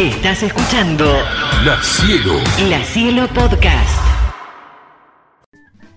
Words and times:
Estás 0.00 0.42
escuchando 0.42 1.04
La 1.62 1.76
Cielo. 1.82 2.32
La 2.70 2.82
Cielo 2.84 3.28
Podcast. 3.34 4.00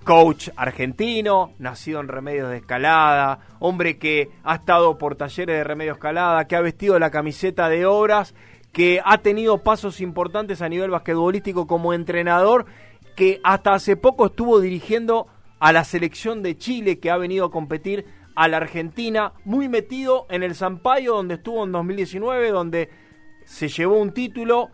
Coach 0.03 0.49
argentino, 0.57 1.53
nacido 1.57 2.01
en 2.01 2.09
remedios 2.09 2.49
de 2.49 2.57
escalada, 2.57 3.39
hombre 3.59 3.97
que 3.97 4.29
ha 4.43 4.55
estado 4.55 4.97
por 4.97 5.15
talleres 5.15 5.55
de 5.55 5.63
remedios 5.63 5.95
de 5.95 5.99
escalada, 5.99 6.45
que 6.49 6.57
ha 6.57 6.59
vestido 6.59 6.99
la 6.99 7.11
camiseta 7.11 7.69
de 7.69 7.85
obras, 7.85 8.35
que 8.73 8.99
ha 9.05 9.19
tenido 9.19 9.63
pasos 9.63 10.01
importantes 10.01 10.61
a 10.61 10.67
nivel 10.67 10.91
basquetbolístico 10.91 11.65
como 11.65 11.93
entrenador, 11.93 12.65
que 13.15 13.39
hasta 13.41 13.73
hace 13.73 13.95
poco 13.95 14.25
estuvo 14.25 14.59
dirigiendo 14.59 15.27
a 15.61 15.71
la 15.71 15.85
selección 15.85 16.43
de 16.43 16.57
Chile, 16.57 16.99
que 16.99 17.09
ha 17.09 17.15
venido 17.15 17.45
a 17.45 17.51
competir 17.51 18.05
a 18.35 18.49
la 18.49 18.57
Argentina, 18.57 19.31
muy 19.45 19.69
metido 19.69 20.25
en 20.29 20.43
el 20.43 20.55
Zampayo, 20.55 21.15
donde 21.15 21.35
estuvo 21.35 21.63
en 21.63 21.71
2019, 21.71 22.49
donde 22.49 23.02
se 23.45 23.67
llevó 23.67 23.97
un 23.97 24.13
título 24.13 24.69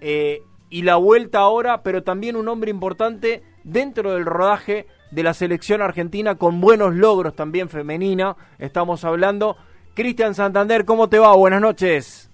eh, 0.00 0.42
y 0.68 0.82
la 0.82 0.96
vuelta 0.96 1.40
ahora, 1.40 1.82
pero 1.82 2.02
también 2.02 2.36
un 2.36 2.48
hombre 2.48 2.70
importante 2.70 3.42
dentro 3.64 4.12
del 4.12 4.24
rodaje 4.24 4.86
de 5.10 5.22
la 5.22 5.34
selección 5.34 5.82
argentina 5.82 6.36
con 6.36 6.60
buenos 6.60 6.94
logros 6.94 7.34
también 7.34 7.68
femenina. 7.68 8.36
Estamos 8.58 9.04
hablando. 9.04 9.56
Cristian 9.94 10.34
Santander, 10.34 10.84
¿cómo 10.84 11.08
te 11.08 11.18
va? 11.18 11.34
Buenas 11.34 11.60
noches. 11.60 12.30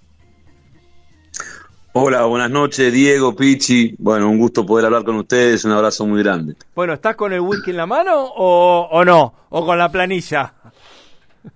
Hola, 1.92 2.26
buenas 2.26 2.50
noches, 2.50 2.92
Diego, 2.92 3.34
Pichi. 3.34 3.94
Bueno, 3.98 4.28
un 4.28 4.38
gusto 4.38 4.66
poder 4.66 4.84
hablar 4.84 5.02
con 5.02 5.16
ustedes, 5.16 5.64
un 5.64 5.72
abrazo 5.72 6.04
muy 6.06 6.22
grande. 6.22 6.54
Bueno, 6.74 6.92
¿estás 6.92 7.16
con 7.16 7.32
el 7.32 7.40
whisky 7.40 7.70
en 7.70 7.78
la 7.78 7.86
mano 7.86 8.12
o, 8.22 8.86
o 8.90 9.04
no? 9.04 9.32
¿O 9.48 9.64
con 9.64 9.78
la 9.78 9.90
planilla? 9.90 10.52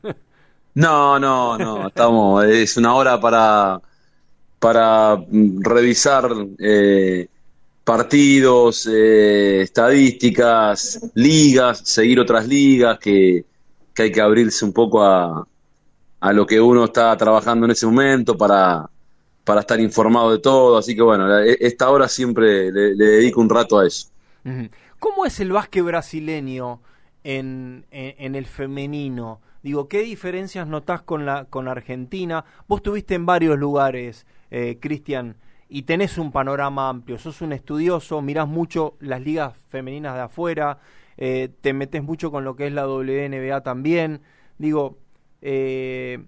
No, 0.72 1.18
no, 1.18 1.58
no, 1.58 1.88
estamos, 1.88 2.44
es 2.44 2.76
una 2.76 2.94
hora 2.94 3.20
para, 3.20 3.80
para 4.60 5.16
mm, 5.16 5.62
revisar 5.62 6.30
eh, 6.60 7.26
partidos, 7.82 8.88
eh, 8.92 9.62
estadísticas, 9.62 11.10
ligas, 11.14 11.80
seguir 11.84 12.20
otras 12.20 12.46
ligas, 12.46 12.98
que, 13.00 13.44
que 13.92 14.02
hay 14.04 14.12
que 14.12 14.20
abrirse 14.20 14.64
un 14.64 14.72
poco 14.72 15.02
a, 15.02 15.44
a 16.20 16.32
lo 16.32 16.46
que 16.46 16.60
uno 16.60 16.84
está 16.84 17.16
trabajando 17.16 17.66
en 17.66 17.72
ese 17.72 17.86
momento 17.86 18.36
para 18.38 18.88
para 19.50 19.60
estar 19.62 19.80
informado 19.80 20.30
de 20.30 20.38
todo. 20.38 20.78
Así 20.78 20.94
que 20.94 21.02
bueno, 21.02 21.40
e, 21.40 21.56
esta 21.60 21.90
hora 21.90 22.06
siempre 22.06 22.70
le, 22.70 22.94
dedico 22.94 23.40
un 23.40 23.50
rato 23.50 23.78
a 23.80 23.86
eso. 23.86 24.08
¿Cómo 24.98 25.26
es 25.26 25.40
el 25.40 25.50
básquet 25.50 25.84
brasileño 25.84 26.80
en, 27.24 27.84
en, 27.90 28.34
el 28.36 28.46
femenino? 28.46 29.40
Digo, 29.62 29.88
¿qué 29.88 30.02
diferencias 30.02 30.66
notás 30.68 31.02
con 31.02 31.26
la 31.26 31.46
con 31.46 31.66
Argentina? 31.66 32.44
Vos 32.68 32.78
estuviste 32.78 33.14
en 33.14 33.26
varios 33.26 33.58
lugares, 33.58 34.24
eh, 34.50 34.78
Cristian, 34.80 35.36
y 35.68 35.82
tenés 35.82 36.18
un 36.18 36.32
panorama 36.32 36.88
amplio. 36.88 37.18
Sos 37.18 37.42
un 37.42 37.52
estudioso, 37.52 38.20
mirás 38.22 38.48
mucho 38.48 38.96
las 39.00 39.20
ligas 39.20 39.56
femeninas 39.68 40.14
de 40.14 40.20
afuera, 40.20 40.78
eh, 41.16 41.48
te 41.60 41.72
metes 41.72 42.02
mucho 42.02 42.30
con 42.30 42.44
lo 42.44 42.56
que 42.56 42.66
es 42.66 42.72
la 42.72 42.88
WNBA 42.88 43.62
también. 43.62 44.22
Digo, 44.58 44.98
eh, 45.42 46.24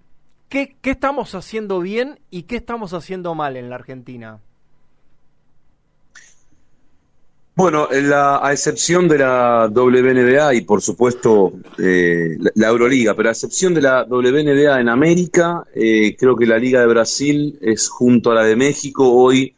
¿Qué, 0.53 0.77
estamos 0.83 1.33
haciendo 1.33 1.79
bien 1.79 2.19
y 2.29 2.43
qué 2.43 2.57
estamos 2.57 2.93
haciendo 2.93 3.33
mal 3.33 3.57
en 3.57 3.71
la 3.71 3.75
Argentina? 3.75 4.39
Bueno, 7.55 7.87
la, 7.91 8.45
a 8.45 8.51
excepción 8.51 9.07
de 9.07 9.19
la 9.19 9.69
WNBA 9.71 10.55
y 10.55 10.61
por 10.61 10.81
supuesto 10.81 11.53
eh, 11.77 12.35
la, 12.55 12.67
Euroliga, 12.67 13.15
pero 13.15 13.29
a 13.29 13.31
excepción 13.31 13.75
de 13.75 13.81
la 13.81 14.03
WNBA 14.03 14.81
en 14.81 14.89
América, 14.89 15.63
eh, 15.75 16.15
creo 16.17 16.35
que 16.35 16.47
la 16.47 16.57
Liga 16.57 16.79
de 16.79 16.87
Brasil 16.87 17.59
es 17.61 17.89
junto 17.89 18.31
a 18.31 18.35
la 18.35 18.43
de 18.43 18.55
México 18.55 19.11
hoy 19.11 19.53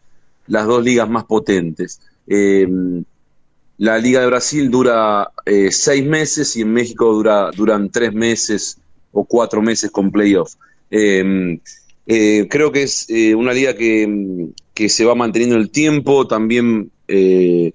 las 0.47 0.67
dos 0.67 0.83
ligas 0.83 1.09
más 1.09 1.23
potentes. 1.23 2.01
Eh, 2.27 2.67
la 3.77 3.97
Liga 3.97 4.21
de 4.21 4.27
Brasil 4.27 4.69
dura 4.69 5.29
seis 5.69 6.05
meses 6.05 6.55
y 6.55 6.61
en 6.61 6.73
México 6.73 7.13
dura, 7.13 7.51
duran 7.51 7.89
tres 7.89 8.13
meses 8.13 8.77
o 9.11 9.23
cuatro 9.23 9.61
meses 9.61 9.89
con 9.91 10.11
playoff. 10.11 10.53
Em, 10.91 11.59
eh, 12.05 12.47
creo 12.49 12.71
que 12.71 12.83
es 12.83 13.09
eh, 13.09 13.33
una 13.33 13.53
liga 13.53 13.75
que, 13.75 14.51
se 14.87 15.05
va 15.05 15.15
manteniendo 15.15 15.55
el 15.55 15.71
tiempo, 15.71 16.27
también 16.27 16.91
eh, 17.07 17.73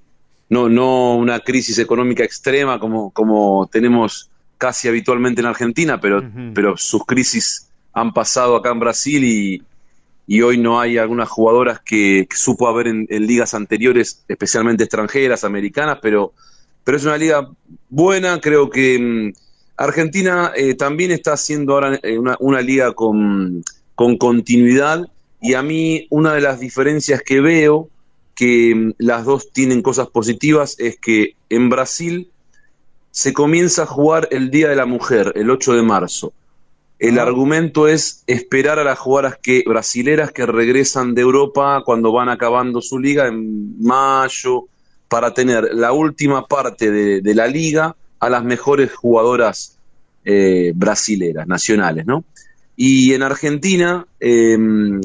no, 0.51 0.69
no 0.69 1.17
una 1.17 1.41
crisis 1.41 1.79
económica 1.79 2.23
extrema 2.23 2.79
como, 2.79 3.11
como 3.11 3.69
tenemos 3.73 4.29
casi 4.59 4.89
habitualmente 4.89 5.41
en 5.41 5.47
Argentina, 5.47 5.99
pero, 5.99 6.23
pero 6.55 6.77
sus 6.77 7.07
crisis 7.07 7.69
han 7.95 8.13
pasado 8.13 8.57
acá 8.57 8.71
en 8.71 8.81
Brasil 8.81 9.25
y, 9.25 9.63
y 10.31 10.43
hoy 10.43 10.59
no 10.59 10.81
hay 10.81 10.97
algunas 10.97 11.29
jugadoras 11.29 11.81
que, 11.81 12.29
supo 12.33 12.69
haber 12.69 12.87
en, 12.87 13.07
ligas 13.09 13.53
anteriores, 13.53 14.23
especialmente 14.29 14.85
extranjeras, 14.85 15.43
americanas, 15.43 15.99
pero, 16.01 16.35
pero 16.85 16.97
es 16.99 17.05
una 17.05 17.17
liga 17.17 17.49
buena, 17.89 18.41
creo 18.41 18.71
que 18.71 18.97
mm, 18.97 19.33
Argentina 19.77 20.53
eh, 20.55 20.75
también 20.75 21.11
está 21.11 21.33
haciendo 21.33 21.73
ahora 21.73 21.99
eh, 22.05 22.17
una, 22.17 22.61
liga 22.61 22.93
con, 22.93 23.65
continuidad 23.97 25.09
y 25.41 25.55
a 25.55 25.65
mí 25.65 26.07
una 26.11 26.35
de 26.35 26.43
las 26.43 26.61
diferencias 26.61 27.23
que 27.23 27.41
veo, 27.41 27.89
que 28.41 28.75
mm, 28.75 28.93
las 28.97 29.27
dos 29.27 29.53
tienen 29.53 29.83
cosas 29.83 30.09
positivas, 30.09 30.75
es 30.79 30.99
que 30.99 31.35
en 31.51 31.69
Brasil 31.69 32.31
se 33.11 33.35
comienza 33.35 33.83
a 33.83 33.87
jugar 33.87 34.29
el 34.31 34.51
Día 34.51 34.71
de 34.71 34.77
la 34.77 34.87
Mujer, 34.87 35.35
el 35.37 35.51
8 35.51 35.75
de 35.75 35.83
marzo. 35.83 36.33
El 36.99 37.19
ah. 37.19 37.25
argumento 37.25 37.87
es 37.87 38.25
esperar 38.27 38.79
a 38.79 38.85
las 38.85 38.99
jugadoras 38.99 39.39
que, 39.43 39.63
brasileras 39.67 40.33
que 40.33 40.47
regresan 40.47 41.15
de 41.15 41.21
Europa 41.21 41.83
cuando 41.85 42.13
van 42.13 42.31
acabando 42.31 42.81
su 42.81 42.99
liga 42.99 43.27
en 43.27 43.79
mayo, 43.83 44.65
para 45.09 45.35
tener 45.35 45.75
la 45.75 45.93
última 45.93 46.47
parte 46.47 46.91
de 46.91 47.35
la 47.35 47.47
liga 47.47 47.97
a 48.21 48.31
las 48.31 48.45
mejores 48.45 48.95
jugadoras 48.95 49.77
eh, 50.25 50.73
brasileras, 50.75 51.49
nacionales, 51.49 52.07
¿no? 52.07 52.25
Y 52.77 53.13
en 53.15 53.23
Argentina 53.23 54.07
em, 54.21 55.01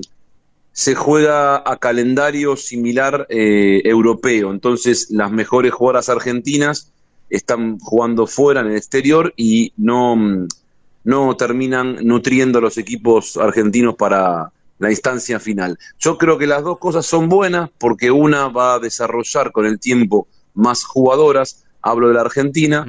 se 0.75 0.93
juega 0.93 1.63
a 1.65 1.77
calendario 1.77 2.57
similar 2.57 3.27
eh, 3.29 3.81
europeo, 3.85 4.51
entonces 4.51 5.09
las 5.09 5.31
mejores 5.31 5.71
jugadoras 5.71 6.09
argentinas 6.09 6.91
están 7.29 7.79
jugando 7.79 8.27
fuera 8.27 8.59
en 8.59 8.67
el 8.67 8.75
exterior 8.75 9.33
y 9.37 9.71
no, 9.77 10.17
no 11.05 11.37
terminan 11.37 11.99
nutriendo 12.05 12.59
a 12.59 12.61
los 12.61 12.77
equipos 12.77 13.37
argentinos 13.37 13.95
para 13.95 14.51
la 14.77 14.89
instancia 14.89 15.39
final. 15.39 15.79
Yo 15.97 16.17
creo 16.17 16.37
que 16.37 16.45
las 16.45 16.61
dos 16.61 16.77
cosas 16.77 17.05
son 17.05 17.29
buenas 17.29 17.69
porque 17.77 18.11
una 18.11 18.49
va 18.49 18.73
a 18.73 18.79
desarrollar 18.79 19.53
con 19.53 19.65
el 19.65 19.79
tiempo 19.79 20.27
más 20.55 20.83
jugadoras, 20.83 21.63
hablo 21.81 22.09
de 22.09 22.15
la 22.15 22.21
Argentina, 22.21 22.85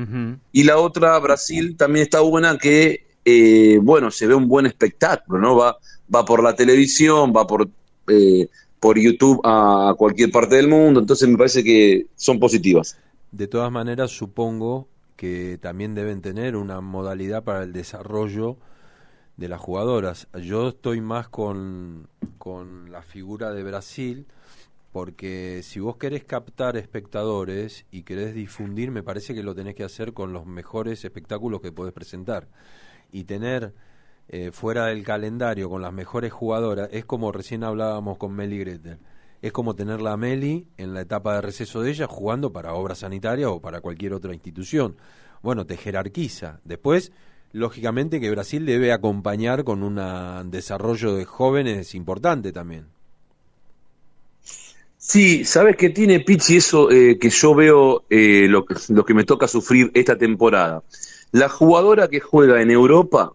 y 0.51 0.65
la 0.65 0.79
otra, 0.79 1.17
Brasil, 1.21 1.77
también 1.77 2.03
está 2.03 2.19
buena 2.19 2.59
que, 2.59 3.07
eh, 3.25 3.79
bueno, 3.81 4.11
se 4.11 4.27
ve 4.27 4.35
un 4.35 4.49
buen 4.49 4.67
espectáculo, 4.67 5.39
¿no? 5.39 5.55
Va, 5.55 5.79
va 6.15 6.25
por 6.25 6.43
la 6.43 6.55
televisión, 6.55 7.33
va 7.35 7.47
por, 7.47 7.69
eh, 8.09 8.49
por 8.81 8.99
YouTube 8.99 9.41
a 9.45 9.95
cualquier 9.97 10.31
parte 10.31 10.57
del 10.57 10.69
mundo, 10.69 11.01
entonces 11.01 11.29
me 11.29 11.37
parece 11.37 11.63
que 11.65 12.07
son 12.17 12.39
positivas. 12.39 12.99
De 13.33 13.49
todas 13.49 13.71
maneras, 13.71 14.11
supongo 14.11 14.89
que 15.17 15.59
también 15.61 15.95
deben 15.95 16.21
tener 16.21 16.57
una 16.57 16.81
modalidad 16.81 17.43
para 17.43 17.65
el 17.65 17.73
desarrollo 17.73 18.57
de 19.37 19.49
las 19.49 19.61
jugadoras. 19.61 20.29
Yo 20.43 20.69
estoy 20.69 21.01
más 21.01 21.29
con, 21.29 22.09
con 22.39 22.91
la 22.91 23.03
figura 23.03 23.53
de 23.53 23.63
Brasil, 23.63 24.27
porque 24.93 25.61
si 25.63 25.81
vos 25.81 25.97
querés 25.97 26.25
captar 26.25 26.77
espectadores 26.77 27.85
y 27.91 28.03
querés 28.03 28.35
difundir, 28.35 28.91
me 28.91 29.03
parece 29.03 29.35
que 29.35 29.43
lo 29.43 29.55
tenés 29.55 29.75
que 29.75 29.85
hacer 29.85 30.13
con 30.13 30.33
los 30.33 30.47
mejores 30.47 31.05
espectáculos 31.05 31.61
que 31.61 31.73
podés 31.73 31.93
presentar. 31.93 32.49
Y 33.13 33.25
tener 33.25 33.75
eh, 34.29 34.51
fuera 34.53 34.87
del 34.87 35.05
calendario 35.05 35.69
con 35.69 35.83
las 35.83 35.93
mejores 35.93 36.33
jugadoras, 36.33 36.89
es 36.93 37.05
como 37.05 37.33
recién 37.33 37.65
hablábamos 37.65 38.19
con 38.19 38.35
Meli 38.35 38.59
Gretel, 38.59 38.99
es 39.43 39.53
como 39.53 39.75
tenerla 39.75 40.13
a 40.13 40.17
Meli 40.17 40.67
en 40.77 40.95
la 40.95 41.03
etapa 41.03 41.35
de 41.35 41.43
receso 41.43 41.83
de 41.83 41.91
ella 41.91 42.07
jugando 42.07 42.53
para 42.53 42.75
obra 42.75 42.95
sanitaria 42.95 43.51
o 43.51 43.61
para 43.61 43.81
cualquier 43.81 44.13
otra 44.13 44.35
institución. 44.35 44.97
Bueno, 45.43 45.67
te 45.67 45.77
jerarquiza. 45.77 46.61
Después, 46.65 47.13
lógicamente 47.53 48.21
que 48.21 48.31
Brasil 48.31 48.67
debe 48.67 48.93
acompañar 48.93 49.65
con 49.65 49.83
un 49.83 50.51
desarrollo 50.51 51.15
de 51.15 51.25
jóvenes 51.25 51.95
importante 51.95 52.53
también. 52.53 52.87
Sí, 54.99 55.45
sabes 55.45 55.77
que 55.77 55.91
tiene 55.91 56.19
Pichi 56.19 56.57
eso 56.57 56.91
eh, 56.91 57.17
que 57.19 57.31
yo 57.31 57.55
veo 57.55 58.05
eh, 58.11 58.47
lo, 58.49 58.65
que, 58.65 58.75
lo 58.89 59.05
que 59.05 59.15
me 59.15 59.23
toca 59.23 59.47
sufrir 59.47 59.93
esta 59.95 60.19
temporada. 60.19 60.83
La 61.31 61.49
jugadora 61.49 62.09
que 62.09 62.19
juega 62.19 62.61
en 62.61 62.73
Europa, 62.73 63.33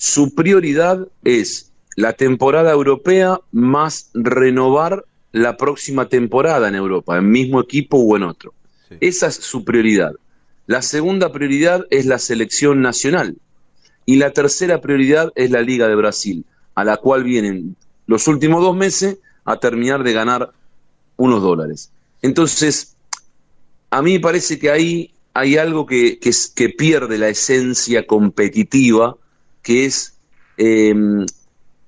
su 0.00 0.34
prioridad 0.34 1.08
es 1.24 1.72
la 1.94 2.14
temporada 2.14 2.72
europea 2.72 3.38
más 3.52 4.08
renovar 4.14 5.04
la 5.30 5.58
próxima 5.58 6.08
temporada 6.08 6.68
en 6.68 6.74
Europa, 6.74 7.18
en 7.18 7.30
mismo 7.30 7.60
equipo 7.60 7.98
o 7.98 8.16
en 8.16 8.22
otro. 8.22 8.54
Esa 9.00 9.26
es 9.26 9.34
su 9.34 9.62
prioridad. 9.62 10.14
La 10.66 10.80
segunda 10.80 11.30
prioridad 11.30 11.86
es 11.90 12.06
la 12.06 12.18
selección 12.18 12.80
nacional. 12.80 13.36
Y 14.06 14.16
la 14.16 14.32
tercera 14.32 14.80
prioridad 14.80 15.32
es 15.34 15.50
la 15.50 15.60
Liga 15.60 15.86
de 15.86 15.96
Brasil, 15.96 16.46
a 16.74 16.82
la 16.82 16.96
cual 16.96 17.22
vienen 17.22 17.76
los 18.06 18.26
últimos 18.26 18.62
dos 18.62 18.74
meses 18.74 19.18
a 19.44 19.60
terminar 19.60 20.02
de 20.02 20.14
ganar 20.14 20.50
unos 21.18 21.42
dólares. 21.42 21.92
Entonces, 22.22 22.96
a 23.90 24.00
mí 24.00 24.14
me 24.14 24.20
parece 24.20 24.58
que 24.58 24.70
ahí 24.70 25.12
hay 25.34 25.58
algo 25.58 25.84
que, 25.84 26.18
que, 26.18 26.30
que 26.56 26.70
pierde 26.70 27.18
la 27.18 27.28
esencia 27.28 28.06
competitiva, 28.06 29.18
que 29.62 29.84
es, 29.86 30.14
eh, 30.56 30.94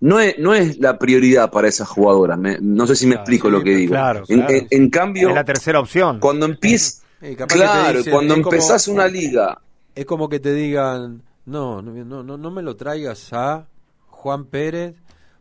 no 0.01 0.19
es, 0.21 0.39
no 0.39 0.55
es 0.55 0.79
la 0.79 0.99
prioridad 0.99 1.51
para 1.51 1.69
esas 1.69 1.89
jugadoras. 1.89 2.39
Me, 2.39 2.59
no 2.61 2.87
sé 2.87 2.97
si 2.97 3.07
me 3.07 3.13
Claro, 3.15 3.23
explico 3.23 3.49
sí, 3.49 3.53
lo 3.53 3.63
que 3.63 3.71
digo. 3.77 3.93
claro, 3.93 4.25
En- 4.29 4.39
claro. 4.41 4.55
En, 4.55 4.67
en 4.71 4.91
cambio, 4.91 5.29
Es 5.29 5.35
la 5.35 5.45
tercera 5.45 5.81
opción. 5.81 6.19
cuando 6.21 6.47
empieza, 6.47 7.03
Eh, 7.23 7.37
capaz 7.37 7.55
que 7.55 7.61
te 7.61 7.67
claro, 7.69 7.99
dicen, 7.99 8.13
cuando 8.13 8.35
como- 8.43 8.51
empezás 8.51 8.89
una 8.89 9.07
liga, 9.07 9.59
Es 9.95 10.07
como 10.07 10.29
que 10.29 10.41
te 10.41 10.53
digan, 10.55 11.23
no, 11.47 11.81
no, 11.83 11.93
no, 11.93 12.23
no, 12.25 12.37
no 12.37 12.51
me 12.51 12.63
lo 12.63 12.75
traigas 12.77 13.33
a 13.33 13.67
Juan 14.09 14.47
Pérez, 14.47 14.95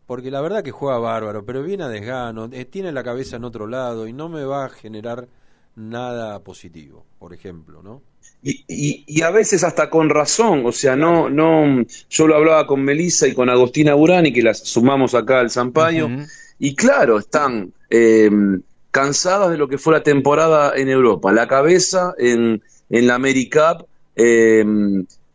porque 0.05 0.29
la 0.29 0.41
verdad 0.41 0.61
que 0.61 0.71
juega 0.71 0.99
bárbaro, 0.99 1.43
pero 1.45 1.63
viene 1.63 1.83
a 1.85 1.87
desgano, 1.87 2.49
eh, 2.51 2.65
tiene 2.65 2.91
la 2.91 3.03
cabeza 3.03 3.37
en 3.37 3.45
otro 3.45 3.65
lado 3.65 4.07
y 4.07 4.13
no 4.13 4.29
me 4.29 4.43
va 4.43 4.65
a 4.65 4.69
generar 4.69 5.27
nada 5.75 6.39
positivo, 6.43 7.05
por 7.19 7.33
ejemplo, 7.33 7.81
¿no? 7.83 8.01
Y, 8.43 8.63
y- 8.67 9.03
y 9.07 9.21
a 9.21 9.31
veces 9.31 9.63
hasta 9.63 9.89
con 9.89 10.09
razón, 10.09 10.65
o 10.65 10.71
sea, 10.71 10.95
no, 10.95 11.29
no, 11.29 11.83
yo 12.09 12.27
lo 12.27 12.35
hablaba 12.35 12.65
con 12.67 12.83
Melissa 12.83 13.27
y 13.27 13.33
con 13.33 13.49
Agostina 13.49 13.93
Burani, 13.93 14.33
que 14.33 14.41
las 14.41 14.59
sumamos 14.59 15.13
acá 15.15 15.39
al 15.39 15.49
Zampayo, 15.51 16.07
Ujú. 16.07 16.23
y 16.59 16.75
claro, 16.75 17.19
están 17.19 17.73
eh, 17.89 18.29
cansadas 18.91 19.51
de 19.51 19.57
lo 19.57 19.67
que 19.67 19.77
fue 19.77 19.93
la 19.93 20.03
temporada 20.03 20.73
en 20.75 20.89
Europa, 20.89 21.31
la 21.31 21.47
cabeza 21.47 22.13
en, 22.17 22.61
en 22.89 23.07
la 23.07 23.15
AmeriCup, 23.15 23.85
eh, 24.15 24.65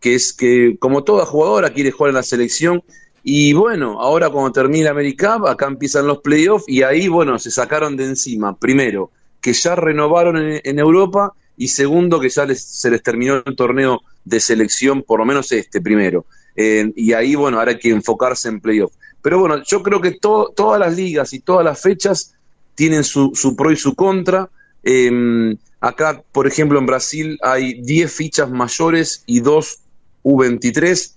que 0.01 0.15
es 0.15 0.33
que 0.33 0.77
como 0.79 1.03
toda 1.05 1.27
jugadora 1.27 1.71
quiere 1.71 1.91
jugar 1.91 2.11
en 2.11 2.17
la 2.17 2.23
selección, 2.23 2.83
y 3.23 3.53
bueno, 3.55 4.01
ahora 4.01 4.31
cuando 4.31 4.53
termine 4.53 4.85
la 4.85 4.91
AmeriCup, 4.91 5.47
acá 5.47 5.67
empiezan 5.67 6.07
los 6.07 6.19
playoffs, 6.19 6.65
y 6.69 6.83
ahí, 6.83 7.09
bueno, 7.09 7.39
se 7.39 7.51
sacaron 7.51 7.97
de 7.97 8.05
encima, 8.05 8.57
primero, 8.57 9.11
que 9.47 9.53
ya 9.53 9.77
renovaron 9.77 10.37
en, 10.37 10.79
Europa, 10.81 11.33
y 11.57 11.69
segundo, 11.69 12.19
que 12.19 12.29
ya 12.31 12.53
se 12.53 12.91
les 12.91 13.01
terminó 13.01 13.45
el 13.47 13.55
torneo 13.55 14.03
de 14.25 14.41
selección, 14.41 15.05
por 15.05 15.21
lo 15.21 15.25
menos 15.25 15.53
este 15.53 15.81
primero. 15.81 16.27
Y 16.57 17.13
ahí, 17.13 17.37
bueno, 17.37 17.61
ahora 17.61 17.71
hay 17.71 17.79
que 17.79 17.91
enfocarse 17.91 18.49
en 18.49 18.59
playoff. 18.61 18.93
Pero 19.23 19.39
bueno, 19.39 19.63
yo 19.63 19.85
creo 19.85 20.01
que 20.01 20.11
to- 20.19 20.53
todas 20.57 20.81
las 20.81 20.97
ligas 20.97 21.33
y 21.33 21.39
todas 21.39 21.65
las 21.65 21.81
fechas 21.81 22.35
tienen 22.75 23.05
su, 23.05 23.55
pro 23.57 23.71
y 23.71 23.77
su 23.77 23.95
contra. 23.95 24.51
Eh, 24.83 25.57
acá, 25.81 26.25
por 26.33 26.49
ejemplo, 26.49 26.81
en 26.81 26.87
Brasil 26.87 27.39
hay 27.41 27.81
10 27.83 28.13
fichas 28.13 28.51
mayores 28.51 29.23
y 29.27 29.39
2 29.39 29.79
U23 30.25 31.13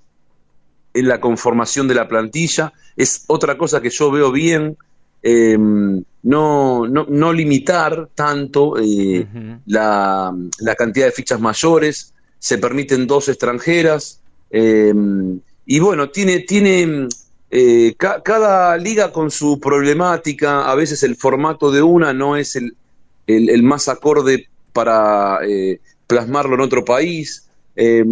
en 0.93 1.07
la 1.07 1.19
conformación 1.19 1.87
de 1.87 1.95
la 1.95 2.07
plantilla. 2.07 2.73
Es 2.95 3.23
otra 3.25 3.57
cosa 3.57 3.81
que 3.81 3.89
yo 3.89 4.11
veo 4.11 4.31
bien. 4.31 4.77
Eh, 5.23 5.57
no, 5.57 6.87
no, 6.87 7.05
no 7.09 7.33
limitar 7.33 8.09
tanto 8.15 8.77
eh, 8.77 9.25
la, 9.65 10.35
la 10.59 10.75
cantidad 10.75 11.05
de 11.05 11.11
fichas 11.11 11.39
mayores, 11.39 12.13
se 12.39 12.57
permiten 12.57 13.07
dos 13.07 13.29
extranjeras, 13.29 14.19
eh, 14.51 14.93
y 15.65 15.79
bueno, 15.79 16.09
tiene, 16.09 16.39
tiene 16.39 17.07
eh, 17.51 17.93
ca- 17.97 18.21
cada 18.23 18.75
liga 18.77 19.11
con 19.11 19.29
su 19.31 19.59
problemática, 19.59 20.69
a 20.69 20.75
veces 20.75 21.03
el 21.03 21.15
formato 21.15 21.71
de 21.71 21.81
una 21.81 22.13
no 22.13 22.35
es 22.35 22.55
el, 22.55 22.75
el, 23.27 23.49
el 23.49 23.63
más 23.63 23.87
acorde 23.87 24.47
para 24.73 25.39
eh, 25.47 25.79
plasmarlo 26.07 26.55
en 26.55 26.61
otro 26.61 26.83
país. 26.83 27.47
Eh, 27.75 28.03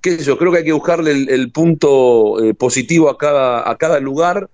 qué 0.00 0.18
sé 0.18 0.24
yo, 0.24 0.38
creo 0.38 0.52
que 0.52 0.58
hay 0.58 0.64
que 0.64 0.72
buscarle 0.72 1.10
el, 1.10 1.28
el 1.28 1.50
punto 1.52 2.42
eh, 2.42 2.54
positivo 2.54 3.10
a 3.10 3.18
cada, 3.18 3.68
a 3.68 3.76
cada 3.76 4.00
lugar. 4.00 4.48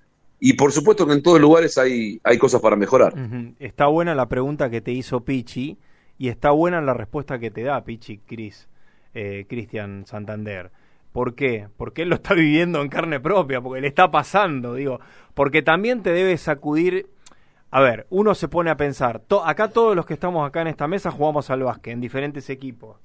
Y 0.44 0.54
por 0.54 0.72
supuesto 0.72 1.06
que 1.06 1.12
en 1.12 1.22
todos 1.22 1.40
los 1.40 1.48
lugares 1.48 1.78
hay, 1.78 2.20
hay 2.24 2.36
cosas 2.36 2.60
para 2.60 2.74
mejorar. 2.74 3.14
Está 3.60 3.86
buena 3.86 4.12
la 4.16 4.26
pregunta 4.26 4.68
que 4.70 4.80
te 4.80 4.90
hizo 4.90 5.20
Pichi 5.20 5.78
y 6.18 6.28
está 6.28 6.50
buena 6.50 6.80
la 6.80 6.94
respuesta 6.94 7.38
que 7.38 7.52
te 7.52 7.62
da 7.62 7.84
Pichi, 7.84 8.18
Cris, 8.18 8.68
eh, 9.14 9.46
Cristian 9.48 10.04
Santander. 10.04 10.72
¿Por 11.12 11.36
qué? 11.36 11.68
Porque 11.76 12.02
él 12.02 12.08
lo 12.08 12.16
está 12.16 12.34
viviendo 12.34 12.82
en 12.82 12.88
carne 12.88 13.20
propia, 13.20 13.60
porque 13.60 13.80
le 13.80 13.86
está 13.86 14.10
pasando, 14.10 14.74
digo. 14.74 14.98
Porque 15.34 15.62
también 15.62 16.02
te 16.02 16.10
debe 16.10 16.36
sacudir. 16.38 17.06
A 17.70 17.80
ver, 17.80 18.08
uno 18.10 18.34
se 18.34 18.48
pone 18.48 18.68
a 18.70 18.76
pensar. 18.76 19.20
to- 19.20 19.44
acá 19.44 19.68
todos 19.68 19.94
los 19.94 20.06
que 20.06 20.14
estamos 20.14 20.44
acá 20.44 20.62
en 20.62 20.66
esta 20.68 20.88
mesa 20.88 21.12
jugamos 21.12 21.50
al 21.50 21.62
básquet 21.62 21.92
en 21.92 22.00
diferentes 22.00 22.50
equipos. 22.50 22.96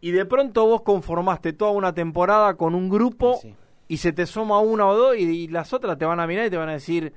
Y 0.00 0.12
de 0.12 0.24
pronto 0.24 0.64
vos 0.64 0.80
conformaste 0.80 1.52
toda 1.52 1.72
una 1.72 1.92
temporada 1.92 2.54
con 2.54 2.74
un 2.74 2.88
grupo 2.88 3.38
Sí. 3.42 3.54
Y 3.90 3.96
se 3.98 4.12
te 4.12 4.24
suma 4.26 4.58
una 4.60 4.86
o 4.86 4.96
dos 4.96 5.16
y, 5.16 5.22
y 5.22 5.48
las 5.48 5.72
otras 5.72 5.98
te 5.98 6.04
van 6.04 6.20
a 6.20 6.26
mirar 6.26 6.46
y 6.46 6.50
te 6.50 6.56
van 6.56 6.68
a 6.68 6.72
decir, 6.74 7.12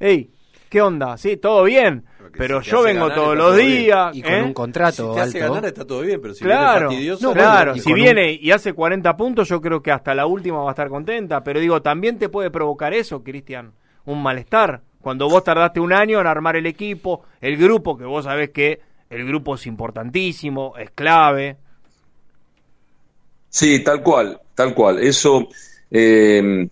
hey, 0.00 0.30
¿qué 0.68 0.80
onda? 0.80 1.16
Sí, 1.16 1.36
todo 1.36 1.62
bien, 1.64 2.04
Pero 2.36 2.62
si 2.62 2.70
yo 2.70 2.82
vengo 2.82 3.00
ganar, 3.08 3.16
todos 3.16 3.36
los 3.36 3.56
bien. 3.56 3.68
días. 3.68 4.16
Y 4.16 4.22
con 4.22 4.32
¿eh? 4.34 4.42
un 4.42 4.54
contrato 4.54 5.08
si 5.08 5.14
te 5.14 5.20
hace 5.20 5.42
alto. 5.42 5.54
ganar 5.54 5.66
está 5.66 5.86
todo 5.86 6.00
bien, 6.00 6.20
pero 6.20 6.34
si 6.34 6.44
viene 6.44 6.58
Claro, 6.58 6.88
fastidioso, 6.88 7.26
No, 7.28 7.32
claro. 7.34 7.74
si 7.76 7.88
un- 7.90 7.94
viene 7.94 8.32
y 8.32 8.50
hace 8.50 8.72
40 8.72 9.16
puntos, 9.16 9.48
yo 9.48 9.60
creo 9.60 9.82
que 9.82 9.92
hasta 9.92 10.14
la 10.14 10.26
última 10.26 10.58
va 10.58 10.70
a 10.70 10.72
estar 10.72 10.88
contenta. 10.88 11.44
Pero 11.44 11.60
digo, 11.60 11.82
también 11.82 12.18
te 12.18 12.28
puede 12.28 12.50
provocar 12.50 12.94
eso, 12.94 13.22
Cristian, 13.22 13.72
un 14.06 14.22
malestar. 14.22 14.82
Cuando 15.00 15.28
vos 15.28 15.44
tardaste 15.44 15.78
un 15.80 15.92
año 15.92 16.20
en 16.20 16.26
armar 16.26 16.56
el 16.56 16.66
equipo, 16.66 17.22
el 17.40 17.56
grupo, 17.56 17.96
que 17.96 18.04
vos 18.04 18.24
sabés 18.24 18.50
que 18.50 18.80
el 19.08 19.24
grupo 19.26 19.54
es 19.54 19.66
importantísimo, 19.66 20.74
es 20.78 20.90
clave. 20.90 21.56
Sí, 23.48 23.82
tal 23.82 24.02
cual, 24.02 24.40
tal 24.54 24.74
cual. 24.74 24.98
Eso 24.98 25.48
eh, 25.90 26.68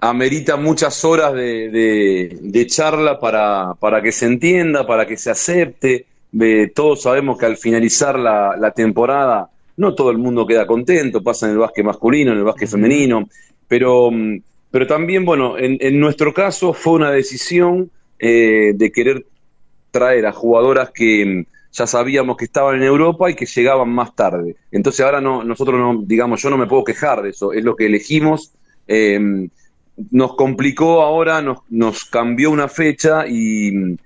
amerita 0.00 0.56
muchas 0.56 1.04
horas 1.04 1.34
de, 1.34 1.68
de- 1.70 2.66
charla 2.66 3.18
para, 3.20 3.74
para 3.78 4.02
que 4.02 4.12
se 4.12 4.26
entienda, 4.26 4.86
para 4.86 5.06
que 5.06 5.16
se 5.16 5.30
acepte. 5.30 6.06
Todos 6.74 7.02
sabemos 7.02 7.38
que 7.38 7.46
al 7.46 7.56
finalizar 7.56 8.18
la, 8.18 8.56
la 8.56 8.70
temporada 8.70 9.48
no 9.76 9.94
todo 9.94 10.10
el 10.10 10.18
mundo 10.18 10.46
queda 10.46 10.66
contento, 10.66 11.22
pasa 11.22 11.46
en 11.46 11.52
el 11.52 11.58
básquet 11.58 11.84
masculino, 11.84 12.32
en 12.32 12.38
el 12.38 12.44
básquet 12.44 12.68
femenino, 12.68 13.28
pero, 13.66 14.10
mm, 14.10 14.42
pero 14.70 14.86
también, 14.86 15.24
bueno, 15.24 15.56
en, 15.58 15.78
en 15.80 15.98
nuestro 15.98 16.32
caso 16.34 16.72
fue 16.74 16.94
una 16.94 17.10
decisión 17.10 17.90
eh, 18.18 18.72
de 18.74 18.92
querer 18.92 19.24
traer 19.90 20.26
a 20.26 20.32
jugadoras 20.32 20.90
que 20.90 21.24
mm, 21.26 21.44
ya 21.72 21.86
sabíamos 21.86 22.36
que 22.36 22.46
estaban 22.46 22.76
en 22.76 22.82
Europa 22.82 23.30
y 23.30 23.34
que 23.34 23.46
llegaban 23.46 23.88
más 23.90 24.14
tarde. 24.14 24.56
Entonces 24.70 25.04
ahora 25.04 25.20
no, 25.20 25.44
nosotros 25.44 25.78
no, 25.78 26.02
digamos, 26.04 26.42
yo 26.42 26.50
no 26.50 26.58
me 26.58 26.66
puedo 26.66 26.84
quejar 26.84 27.22
de 27.22 27.30
eso, 27.30 27.52
es 27.52 27.64
lo 27.64 27.76
que 27.76 27.86
elegimos. 27.86 28.52
Eh, 28.88 29.48
nos 30.10 30.34
complicó 30.34 31.02
ahora, 31.02 31.42
nos, 31.42 31.58
nos 31.68 32.04
cambió 32.04 32.50
una 32.50 32.68
fecha 32.68 33.26
y, 33.28 33.96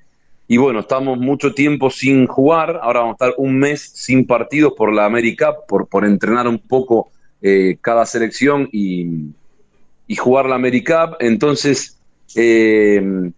y 0.48 0.56
bueno, 0.56 0.80
estamos 0.80 1.18
mucho 1.18 1.54
tiempo 1.54 1.90
sin 1.90 2.26
jugar. 2.26 2.80
Ahora 2.82 3.00
vamos 3.00 3.12
a 3.20 3.26
estar 3.26 3.34
un 3.38 3.58
mes 3.58 3.80
sin 3.94 4.26
partidos 4.26 4.74
por 4.76 4.92
la 4.92 5.04
América, 5.04 5.54
por, 5.68 5.86
por 5.86 6.04
entrenar 6.04 6.48
un 6.48 6.58
poco 6.58 7.10
eh, 7.42 7.76
cada 7.80 8.06
selección 8.06 8.68
y, 8.72 9.30
y 10.06 10.16
jugar 10.16 10.46
la 10.46 10.56
América. 10.56 11.16
Entonces, 11.20 11.98
eh, 12.34 13.30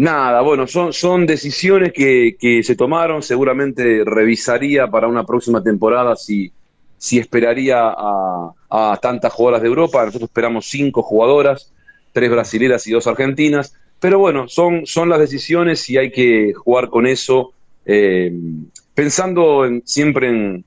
Nada, 0.00 0.40
bueno, 0.40 0.66
son, 0.66 0.94
son 0.94 1.26
decisiones 1.26 1.92
que, 1.92 2.34
que 2.40 2.62
se 2.62 2.74
tomaron. 2.74 3.22
Seguramente 3.22 4.02
revisaría 4.04 4.86
para 4.88 5.06
una 5.08 5.24
próxima 5.24 5.62
temporada 5.62 6.16
si, 6.16 6.50
si 6.96 7.18
esperaría 7.18 7.76
a, 7.82 8.98
tantas 9.02 9.30
jugadoras 9.32 9.60
de 9.60 9.68
Europa. 9.68 10.04
Nosotros 10.06 10.30
esperamos 10.30 10.66
cinco 10.70 11.02
jugadoras, 11.02 11.70
tres 12.12 12.30
brasileras 12.30 12.86
y 12.86 12.92
dos 12.92 13.06
argentinas. 13.06 13.74
Pero 14.00 14.18
bueno, 14.18 14.48
son, 14.48 14.86
son 14.86 15.10
las 15.10 15.18
decisiones 15.20 15.86
y 15.90 15.98
hay 15.98 16.10
que 16.10 16.54
jugar 16.54 16.88
con 16.88 17.06
eso, 17.06 17.52
eh, 17.84 18.32
pensando 18.94 19.66
en- 19.66 19.82
siempre 19.84 20.28
en, 20.30 20.64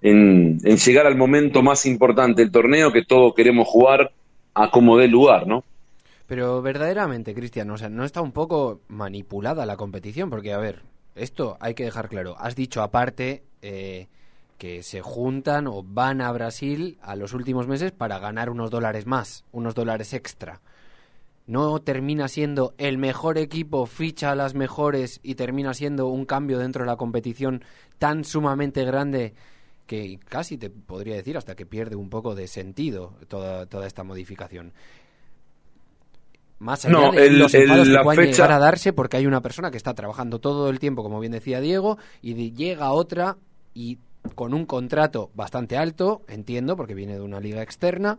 en, 0.00 0.60
en 0.62 0.76
llegar 0.76 1.06
al 1.08 1.16
momento 1.16 1.60
más 1.60 1.86
importante 1.86 2.42
del 2.42 2.52
torneo, 2.52 2.92
que 2.92 3.04
todos 3.04 3.34
queremos 3.34 3.66
jugar 3.66 4.12
a 4.54 4.70
como 4.70 4.96
dé 4.96 5.08
lugar, 5.08 5.44
¿no? 5.48 5.64
Pero 6.26 6.60
verdaderamente, 6.60 7.34
Cristian, 7.34 7.70
o 7.70 7.78
sea, 7.78 7.88
no 7.88 8.04
está 8.04 8.20
un 8.20 8.32
poco 8.32 8.80
manipulada 8.88 9.64
la 9.64 9.76
competición, 9.76 10.28
porque 10.28 10.52
a 10.52 10.58
ver, 10.58 10.82
esto 11.14 11.56
hay 11.60 11.74
que 11.74 11.84
dejar 11.84 12.08
claro. 12.08 12.36
Has 12.38 12.56
dicho 12.56 12.82
aparte 12.82 13.44
eh, 13.62 14.08
que 14.58 14.82
se 14.82 15.02
juntan 15.02 15.66
o 15.66 15.82
van 15.82 16.20
a 16.20 16.32
Brasil 16.32 16.98
a 17.00 17.14
los 17.16 17.32
últimos 17.32 17.68
meses 17.68 17.92
para 17.92 18.18
ganar 18.18 18.50
unos 18.50 18.70
dólares 18.70 19.06
más, 19.06 19.44
unos 19.52 19.74
dólares 19.74 20.12
extra. 20.14 20.60
No 21.46 21.80
termina 21.80 22.26
siendo 22.26 22.74
el 22.76 22.98
mejor 22.98 23.38
equipo, 23.38 23.86
ficha 23.86 24.32
a 24.32 24.34
las 24.34 24.54
mejores 24.54 25.20
y 25.22 25.36
termina 25.36 25.74
siendo 25.74 26.08
un 26.08 26.26
cambio 26.26 26.58
dentro 26.58 26.82
de 26.82 26.90
la 26.90 26.96
competición 26.96 27.62
tan 27.98 28.24
sumamente 28.24 28.84
grande 28.84 29.34
que 29.86 30.18
casi 30.28 30.58
te 30.58 30.70
podría 30.70 31.14
decir 31.14 31.36
hasta 31.36 31.54
que 31.54 31.64
pierde 31.64 31.94
un 31.94 32.10
poco 32.10 32.34
de 32.34 32.48
sentido 32.48 33.14
toda, 33.28 33.66
toda 33.66 33.86
esta 33.86 34.02
modificación. 34.02 34.72
Más 36.58 36.84
allá 36.84 36.92
No, 36.92 37.12
de 37.12 37.26
el- 37.26 37.38
los 37.38 37.52
el- 37.54 37.62
enfados 37.62 37.88
la 37.88 37.98
que 37.98 38.04
puedan 38.04 38.24
fecha- 38.24 38.36
llegar 38.44 38.52
a 38.52 38.58
darse 38.58 38.92
porque 38.92 39.18
hay 39.18 39.26
una 39.26 39.42
persona 39.42 39.70
que 39.70 39.76
está 39.76 39.92
trabajando 39.94 40.38
todo 40.38 40.70
el 40.70 40.78
tiempo, 40.78 41.02
como 41.02 41.20
bien 41.20 41.32
decía 41.32 41.60
Diego, 41.60 41.98
y 42.22 42.32
de- 42.34 42.52
llega 42.52 42.92
otra 42.92 43.36
y 43.74 43.98
con 44.34 44.54
un 44.54 44.64
contrato 44.66 45.30
bastante 45.34 45.76
alto, 45.76 46.22
entiendo, 46.28 46.76
porque 46.76 46.94
viene 46.94 47.14
de 47.14 47.20
una 47.20 47.40
liga 47.40 47.62
externa, 47.62 48.18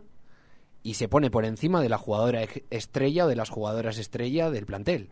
y 0.84 0.94
se 0.94 1.08
pone 1.08 1.30
por 1.30 1.44
encima 1.44 1.82
de 1.82 1.88
la 1.88 1.98
jugadora 1.98 2.40
estrella 2.70 3.24
o 3.26 3.28
de 3.28 3.36
las 3.36 3.50
jugadoras 3.50 3.98
estrella 3.98 4.50
del 4.50 4.64
plantel. 4.66 5.08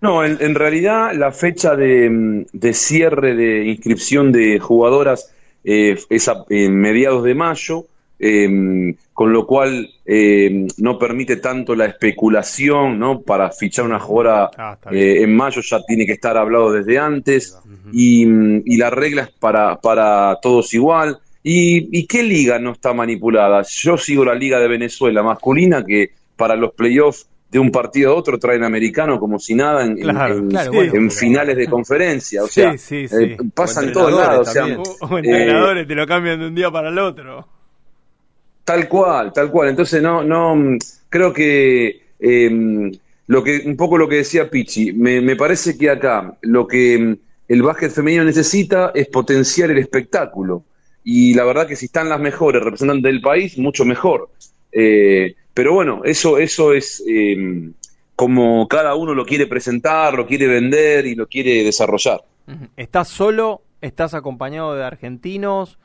No, 0.00 0.24
en, 0.24 0.38
en 0.40 0.54
realidad 0.54 1.12
la 1.14 1.30
fecha 1.30 1.76
de, 1.76 2.08
mm, 2.08 2.46
de 2.52 2.72
cierre 2.72 3.34
de 3.34 3.66
inscripción 3.66 4.32
de 4.32 4.58
jugadoras 4.58 5.30
eh, 5.62 5.98
es 6.08 6.28
a 6.28 6.44
en 6.48 6.74
mediados 6.80 7.22
de 7.22 7.34
mayo, 7.34 7.84
eh, 8.22 8.94
con 9.14 9.32
lo 9.32 9.46
cual 9.46 9.88
eh, 10.04 10.66
no 10.78 10.98
permite 10.98 11.36
tanto 11.36 11.74
la 11.74 11.86
especulación, 11.86 12.98
¿no? 12.98 13.22
Para 13.22 13.50
fichar 13.50 13.84
una 13.86 13.98
jugadora 13.98 14.50
Ah, 14.56 14.76
eh, 14.90 15.22
en 15.22 15.34
mayo 15.34 15.60
ya 15.62 15.80
tiene 15.86 16.06
que 16.06 16.12
estar 16.12 16.36
hablado 16.36 16.70
desde 16.72 16.98
antes 16.98 17.58
y, 17.92 18.26
mm, 18.26 18.62
y 18.66 18.76
la 18.76 18.90
regla 18.90 19.22
es 19.22 19.30
para, 19.30 19.80
para 19.80 20.36
todos 20.40 20.72
igual. 20.74 21.18
¿Y, 21.42 21.98
¿Y 21.98 22.06
qué 22.06 22.22
liga 22.22 22.58
no 22.58 22.72
está 22.72 22.92
manipulada? 22.92 23.62
Yo 23.62 23.96
sigo 23.96 24.24
la 24.24 24.34
liga 24.34 24.60
de 24.60 24.68
Venezuela 24.68 25.22
masculina 25.22 25.84
que 25.84 26.10
para 26.36 26.54
los 26.56 26.72
playoffs 26.74 27.26
de 27.50 27.58
un 27.58 27.70
partido 27.72 28.12
a 28.12 28.14
otro 28.14 28.38
traen 28.38 28.62
americano 28.62 29.18
como 29.18 29.38
si 29.38 29.54
nada 29.54 29.84
en, 29.84 29.92
en- 29.92 29.98
Claro, 30.02 30.36
en- 30.36 30.48
claro, 30.50 30.70
sí. 30.70 30.76
bueno, 30.76 30.92
en 30.94 31.08
pero- 31.08 31.18
finales 31.18 31.56
de 31.56 31.66
conferencia. 31.70 32.42
O 32.44 32.46
sea, 32.46 32.76
sí, 32.76 33.04
eh, 33.04 33.08
sí. 33.08 33.36
pasa 33.54 33.80
O 33.80 33.84
en 33.84 33.92
todos 33.92 34.12
lados. 34.12 34.48
O 34.48 34.52
sea. 34.52 34.66
O, 34.66 35.06
o 35.14 35.18
entrenadores 35.18 35.88
te 35.88 35.94
lo 35.94 36.06
cambian 36.06 36.38
de 36.38 36.46
un 36.48 36.54
día 36.54 36.70
para 36.70 36.90
el 36.90 36.98
otro. 36.98 37.48
Tal 38.70 38.88
cual, 38.88 39.32
tal 39.32 39.50
cual. 39.50 39.68
Entonces 39.68 40.00
no, 40.00 40.22
no, 40.22 40.54
mm, 40.54 40.78
creo 41.08 41.32
que 41.32 42.02
eh, 42.20 42.92
lo 43.26 43.42
que 43.42 43.62
un 43.66 43.76
poco 43.76 43.98
lo 43.98 44.08
que 44.08 44.18
decía 44.18 44.48
Pichi, 44.48 44.92
me, 44.92 45.34
parece 45.34 45.76
que 45.76 45.90
acá 45.90 46.38
lo 46.42 46.68
que 46.68 46.96
mm, 46.96 47.16
el 47.48 47.62
básquet 47.62 47.90
femenino 47.90 48.22
necesita 48.22 48.92
es 48.94 49.08
potenciar 49.08 49.72
el 49.72 49.78
espectáculo. 49.78 50.62
Y 51.02 51.34
la 51.34 51.42
verdad 51.46 51.66
que 51.66 51.74
si 51.74 51.86
están 51.86 52.08
las 52.08 52.20
mejores 52.20 52.62
representantes 52.62 53.12
del 53.12 53.20
país, 53.20 53.58
mucho 53.58 53.84
mejor. 53.84 54.28
Eh, 54.70 55.34
pero 55.52 55.74
bueno, 55.74 56.02
eso, 56.04 56.38
eso 56.38 56.72
es 56.72 57.02
eh, 57.08 57.72
como 58.14 58.68
cada 58.68 58.94
uno 58.94 59.14
lo 59.14 59.26
quiere 59.26 59.48
presentar, 59.48 60.14
lo 60.14 60.28
quiere 60.28 60.46
vender 60.46 61.06
y 61.06 61.16
lo 61.16 61.26
quiere 61.26 61.64
desarrollar. 61.64 62.22
¿Estás 62.76 63.08
solo? 63.08 63.62
¿Estás 63.80 64.14
acompañado 64.14 64.76
de 64.76 64.84
argentinos? 64.84 65.76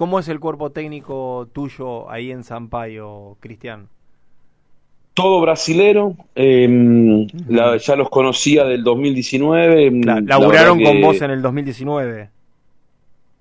¿Cómo 0.00 0.18
es 0.18 0.28
el 0.28 0.40
cuerpo 0.40 0.70
técnico 0.70 1.46
tuyo 1.52 2.10
ahí 2.10 2.30
en 2.30 2.42
Sampaio, 2.42 3.36
Cristian? 3.38 3.86
Todo 5.12 5.42
brasilero, 5.42 6.14
eh, 6.34 7.26
la- 7.48 7.76
ya 7.76 7.96
los 7.96 8.08
conocía 8.08 8.64
del 8.64 8.82
2019. 8.82 9.90
La- 9.90 10.14
la 10.14 10.20
laburaron 10.22 10.78
con 10.82 10.94
que- 10.94 11.02
vos 11.02 11.20
en 11.20 11.32
el 11.32 11.42
2019. 11.42 12.30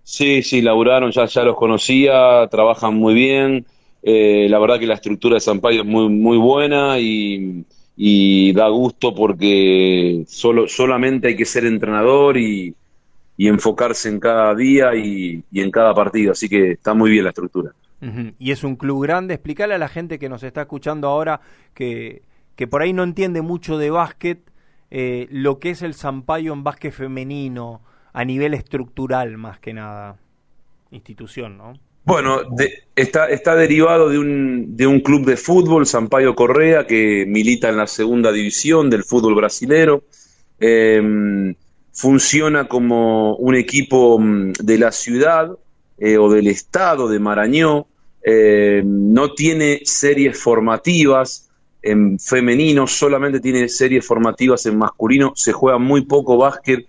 Sí, 0.04 0.42
sí, 0.44 0.62
laburaron, 0.62 1.12
ya, 1.12 1.28
ya 1.28 1.44
los 1.44 1.56
conocía, 1.56 2.46
trabajan 2.52 2.94
muy 2.96 3.14
bien. 3.14 3.66
eh, 4.02 4.48
la 4.50 4.60
verdad 4.60 4.80
que 4.80 4.88
la 4.88 4.94
estructura 4.96 5.36
de 5.36 5.42
Sampaio 5.42 5.82
es 5.82 5.86
muy, 5.88 6.08
muy 6.08 6.38
buena 6.38 6.98
y, 7.00 7.66
y 7.98 8.54
da 8.54 8.70
gusto 8.70 9.14
porque 9.14 10.24
solo, 10.28 10.68
solamente 10.70 11.28
hay 11.28 11.36
que 11.36 11.44
ser 11.46 11.66
entrenador 11.66 12.38
y, 12.38 12.74
y 13.40 13.48
enfocarse 13.48 14.10
en 14.10 14.20
cada 14.20 14.54
día 14.54 14.94
y, 14.96 15.42
y 15.50 15.62
en 15.62 15.72
cada 15.72 15.94
partido. 15.94 16.34
Así 16.34 16.50
que 16.50 16.72
está 16.72 16.94
muy 16.94 17.10
bien 17.10 17.24
la 17.24 17.30
estructura. 17.30 17.72
Y 18.38 18.52
es 18.52 18.66
un 18.66 18.76
club 18.76 19.02
grande. 19.04 19.34
Explicarle 19.34 19.76
a 19.76 19.78
la 19.78 19.88
gente 19.88 20.20
que 20.20 20.28
nos 20.28 20.44
está 20.44 20.64
escuchando 20.64 21.08
ahora 21.08 21.40
que, 21.74 22.22
que 22.58 22.68
por 22.68 22.82
ahí 22.82 22.92
no 22.92 23.02
entiende 23.04 23.42
mucho 23.42 23.78
de 23.78 23.92
básquet, 23.92 24.40
eh, 24.92 25.28
lo 25.32 25.58
que 25.58 25.70
es 25.70 25.82
el 25.84 25.94
Sampaio 25.94 26.52
en 26.52 26.66
básquet 26.66 26.92
femenino 26.92 27.82
a 28.12 28.26
nivel 28.26 28.54
estructural 28.56 29.38
más 29.38 29.58
que 29.60 29.74
nada. 29.74 30.18
Institución, 30.92 31.58
¿no? 31.58 31.80
Bueno, 32.04 32.42
de- 32.44 32.74
está, 32.94 33.30
está 33.30 33.56
derivado 33.56 34.10
de 34.10 34.20
un, 34.20 34.76
de 34.76 34.86
un 34.86 35.00
club 35.00 35.26
de 35.26 35.38
fútbol, 35.38 35.86
Sampaio 35.86 36.36
Correa, 36.36 36.86
que 36.86 37.24
milita 37.26 37.70
en 37.70 37.78
la 37.78 37.88
segunda 37.88 38.34
división 38.34 38.90
del 38.90 39.06
fútbol 39.06 39.36
brasilero. 39.36 40.04
Eh, 40.60 41.54
funciona 42.00 42.66
como 42.66 43.36
un 43.36 43.56
equipo 43.56 44.18
mm, 44.18 44.54
de 44.54 44.78
la 44.78 44.90
ciudad 44.94 45.52
eh, 45.98 46.18
o 46.18 46.32
del 46.32 46.48
estado 46.48 47.10
de 47.10 47.20
Marañó. 47.20 47.88
Eh, 48.24 48.82
no 48.86 49.34
tiene 49.34 49.82
series 49.84 50.42
formativas 50.42 51.50
en 51.82 52.18
femenino, 52.18 52.88
solamente 52.88 53.42
tiene 53.42 53.68
series 53.68 54.08
formativas 54.08 54.66
en 54.66 54.78
masculino. 54.78 55.34
Se 55.36 55.52
juega 55.52 55.78
muy 55.78 56.06
poco 56.06 56.38
básquet 56.38 56.88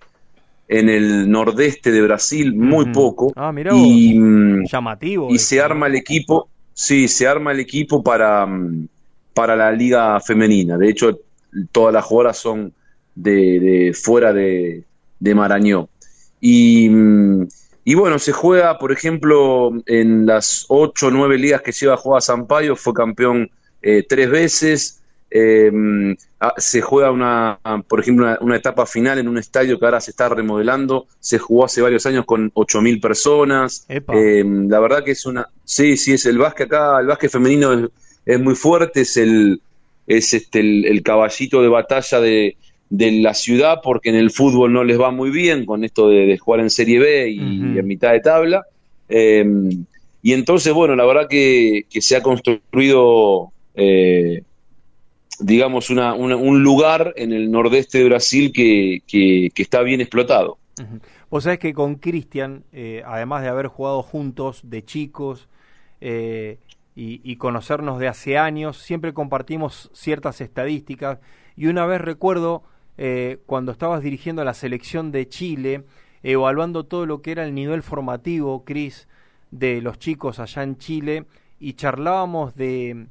en 0.69 0.87
el 0.87 1.29
nordeste 1.29 1.91
de 1.91 2.01
Brasil, 2.03 2.55
muy 2.55 2.85
poco. 2.93 3.33
Ah, 3.35 3.51
mirá 3.51 3.73
y, 3.75 4.17
mm, 4.17 4.65
Llamativo. 4.65 5.27
y 5.29 5.39
se 5.39 5.59
arma 5.59 5.87
el 5.87 5.95
equipo, 5.95 6.47
sí, 6.73 7.09
se 7.09 7.27
arma 7.27 7.51
el 7.51 7.59
equipo 7.59 8.01
para, 8.01 8.45
mm, 8.45 8.87
para 9.33 9.57
la 9.57 9.73
liga 9.73 10.17
femenina. 10.21 10.77
De 10.77 10.89
hecho, 10.89 11.19
todas 11.73 11.93
las 11.93 12.05
jugadoras 12.05 12.37
son 12.37 12.71
de, 13.13 13.59
de 13.59 13.93
fuera 13.93 14.31
de, 14.31 14.85
de 15.21 15.35
Marañó. 15.35 15.87
Y, 16.41 16.89
mm, 16.89 17.47
y 17.85 17.95
bueno, 17.95 18.19
se 18.19 18.33
juega, 18.33 18.77
por 18.77 18.91
ejemplo, 18.91 19.71
en 19.85 20.25
las 20.25 20.65
ocho 20.67 21.07
o 21.07 21.11
nueve 21.11 21.37
ligas 21.37 21.61
que 21.61 21.71
lleva 21.71 21.95
juega 21.95 22.19
Sampaio, 22.19 22.75
fue 22.75 22.93
campeón 22.93 23.49
eh, 23.81 24.03
tres 24.07 24.29
veces. 24.29 24.97
Eh, 25.29 25.71
mm, 25.71 26.11
ah, 26.41 26.53
se 26.57 26.81
juega 26.81 27.11
una, 27.11 27.59
por 27.87 28.01
ejemplo, 28.01 28.25
una, 28.25 28.37
una 28.41 28.57
etapa 28.57 28.85
final 28.85 29.19
en 29.19 29.29
un 29.29 29.37
estadio 29.37 29.79
que 29.79 29.85
ahora 29.85 30.01
se 30.01 30.11
está 30.11 30.27
remodelando. 30.27 31.07
Se 31.19 31.37
jugó 31.37 31.65
hace 31.65 31.81
varios 31.81 32.05
años 32.05 32.25
con 32.25 32.51
8.000 32.53 32.99
personas. 32.99 33.85
Eh, 33.87 34.43
la 34.45 34.79
verdad 34.79 35.03
que 35.03 35.11
es 35.11 35.25
una. 35.25 35.47
Sí, 35.63 35.97
sí, 35.97 36.13
es 36.13 36.25
el 36.25 36.39
básquet 36.39 36.67
acá, 36.67 36.99
el 36.99 37.07
básquet 37.07 37.31
femenino 37.31 37.73
es, 37.73 37.89
es 38.25 38.39
muy 38.39 38.55
fuerte, 38.55 39.01
es 39.01 39.17
el, 39.17 39.61
es 40.07 40.33
este 40.33 40.59
el, 40.59 40.85
el 40.85 41.03
caballito 41.03 41.61
de 41.61 41.69
batalla 41.69 42.19
de, 42.19 42.57
de 42.91 43.11
la 43.13 43.33
ciudad, 43.35 43.79
porque 43.83 44.09
en 44.11 44.15
el 44.17 44.31
fútbol 44.31 44.73
no 44.73 44.83
les 44.85 45.01
va 45.01 45.11
muy 45.11 45.31
bien 45.31 45.65
con 45.65 45.83
esto 45.85 46.09
de, 46.09 46.27
de 46.27 46.37
jugar 46.39 46.61
en 46.61 46.69
Serie 46.71 46.99
B 46.99 47.29
y, 47.31 47.79
en 47.79 47.87
mitad 47.87 48.13
de 48.13 48.21
tabla. 48.21 48.63
Eh, 49.09 49.45
y 50.21 50.33
entonces, 50.33 50.73
bueno, 50.73 50.95
la 50.95 51.05
verdad 51.05 51.27
que, 51.29 51.83
que 51.89 52.01
se 52.01 52.15
ha 52.17 52.21
construido, 52.23 53.53
eh, 53.75 54.43
digamos, 55.39 55.89
una, 55.89 56.13
una- 56.13 56.37
un 56.37 56.63
lugar 56.63 57.13
en 57.17 57.33
el 57.33 57.51
nordeste 57.51 57.99
de 57.99 58.05
Brasil 58.05 58.51
que, 58.53 58.99
que- 59.07 59.49
que 59.53 59.63
está 59.63 59.81
bien 59.83 60.01
explotado. 60.01 60.59
Ujú. 60.77 60.99
Vos 61.29 61.43
sabés 61.43 61.59
que 61.59 61.73
con 61.73 61.95
Cristian, 61.95 62.63
eh, 62.71 63.03
además 63.05 63.43
de 63.43 63.49
haber 63.49 63.67
jugado 63.67 64.01
juntos 64.03 64.61
de 64.63 64.83
chicos 64.85 65.49
eh, 66.01 66.59
y, 66.95 67.21
y 67.29 67.35
conocernos 67.37 67.99
de 67.99 68.07
hace 68.07 68.37
años, 68.37 68.77
siempre 68.77 69.13
compartimos 69.13 69.89
ciertas 69.93 70.41
estadísticas. 70.41 71.19
Y 71.55 71.67
una 71.67 71.85
vez 71.85 72.01
recuerdo, 72.01 72.63
eh, 72.97 73.39
cuando 73.45 73.71
estabas 73.71 74.01
dirigiendo 74.01 74.41
a 74.41 74.45
la 74.45 74.53
selección 74.53 75.11
de 75.11 75.27
Chile, 75.27 75.83
evaluando 76.23 76.85
todo 76.85 77.05
lo 77.05 77.21
que 77.21 77.31
era 77.31 77.45
el 77.45 77.53
nivel 77.53 77.83
formativo, 77.83 78.63
Cris, 78.63 79.07
de 79.51 79.81
los 79.81 79.99
chicos 79.99 80.39
allá 80.39 80.63
en 80.63 80.77
Chile, 80.77 81.25
y 81.59 81.73
charlábamos 81.73 82.55
de, 82.55 83.07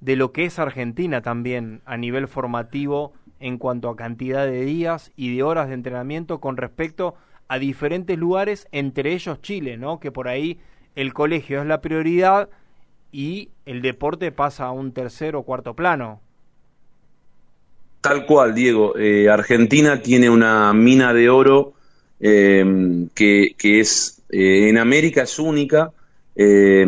de 0.00 0.16
lo 0.16 0.32
que 0.32 0.44
es 0.44 0.58
Argentina 0.58 1.22
también 1.22 1.82
a 1.84 1.96
nivel 1.96 2.28
formativo 2.28 3.12
en 3.40 3.58
cuanto 3.58 3.88
a 3.88 3.96
cantidad 3.96 4.46
de 4.46 4.64
días 4.64 5.12
y 5.16 5.34
de 5.34 5.42
horas 5.42 5.68
de 5.68 5.74
entrenamiento 5.74 6.40
con 6.40 6.56
respecto 6.56 7.16
a 7.48 7.58
diferentes 7.58 8.16
lugares, 8.16 8.68
entre 8.72 9.12
ellos 9.12 9.42
Chile, 9.42 9.76
¿no? 9.76 10.00
Que 10.00 10.10
por 10.12 10.28
ahí 10.28 10.58
el 10.94 11.12
colegio 11.12 11.60
es 11.60 11.66
la 11.66 11.80
prioridad 11.80 12.48
y 13.10 13.50
el 13.66 13.82
deporte 13.82 14.32
pasa 14.32 14.66
a 14.66 14.72
un 14.72 14.92
tercer 14.92 15.36
o 15.36 15.42
cuarto 15.42 15.74
plano. 15.74 16.20
Tal 18.02 18.26
cual, 18.26 18.54
Diego. 18.54 18.98
Eh, 18.98 19.30
Argentina 19.30 20.02
tiene 20.02 20.28
una 20.28 20.74
mina 20.74 21.14
de 21.14 21.30
oro 21.30 21.72
eh, 22.20 23.06
que, 23.14 23.54
que 23.56 23.80
es 23.80 24.22
eh, 24.32 24.68
en 24.68 24.78
América 24.78 25.22
es 25.22 25.38
única. 25.38 25.92
Eh, 26.34 26.86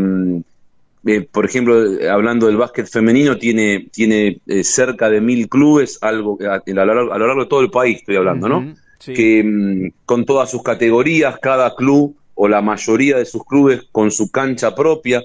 eh, 1.07 1.29
por 1.31 1.45
ejemplo, 1.45 1.77
hablando 2.11 2.47
del 2.47 2.57
básquet 2.57 2.87
femenino, 2.87 3.37
tiene, 3.37 3.89
tiene 3.93 4.41
cerca 4.63 5.11
de 5.11 5.21
mil 5.21 5.49
clubes, 5.49 5.99
algo 6.01 6.39
que 6.39 6.47
a, 6.47 6.55
a 6.55 6.63
lo 6.67 6.85
largo, 6.87 7.13
a 7.13 7.19
lo 7.19 7.27
largo 7.27 7.43
de 7.43 7.49
todo 7.49 7.61
el 7.61 7.71
país 7.71 7.99
estoy 7.99 8.17
hablando, 8.17 8.49
¿no? 8.49 8.75
Sí. 8.99 9.13
que 9.13 9.45
mm, 9.45 9.93
con 10.07 10.25
todas 10.25 10.51
sus 10.51 10.63
categorías, 10.63 11.39
cada 11.39 11.75
club 11.75 12.17
o 12.35 12.49
la 12.49 12.63
mayoría 12.63 13.19
de 13.19 13.27
sus 13.27 13.45
clubes 13.45 13.83
con 13.93 14.11
su 14.11 14.31
cancha 14.31 14.75
propia. 14.75 15.23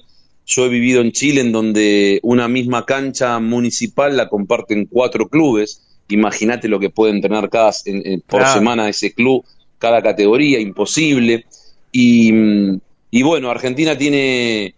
Yo 0.51 0.65
he 0.65 0.69
vivido 0.69 1.01
en 1.01 1.11
Chile 1.11 1.41
en 1.41 1.51
donde 1.51 2.19
una 2.23 2.47
misma 2.47 2.83
cancha 2.83 3.39
municipal 3.39 4.17
la 4.17 4.27
comparten 4.27 4.87
cuatro 4.87 5.29
clubes. 5.29 6.01
Imagínate 6.09 6.67
lo 6.67 6.79
que 6.79 6.89
pueden 6.89 7.21
tener 7.21 7.49
cada, 7.51 7.71
en- 7.85 8.01
en- 8.03 8.21
por 8.21 8.39
Claro. 8.39 8.53
semana 8.59 8.89
ese 8.89 9.13
club, 9.13 9.45
cada 9.77 10.01
categoría, 10.01 10.59
imposible. 10.59 11.45
Y, 11.91 12.31
mm, 12.33 12.79
y 13.11 13.21
bueno, 13.21 13.51
Argentina 13.51 13.95
tiene, 13.95 14.73